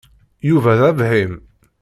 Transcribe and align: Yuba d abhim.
Yuba 0.49 0.73
d 0.79 0.81
abhim. 0.89 1.33